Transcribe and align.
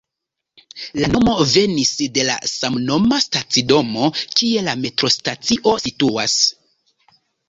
La 0.99 1.07
nomo 1.15 1.33
venis 1.49 1.91
de 2.15 2.23
la 2.29 2.37
samnoma 2.51 3.19
stacidomo, 3.25 4.07
kie 4.39 4.63
la 4.69 4.73
metrostacio 4.87 5.75
situas. 5.85 6.39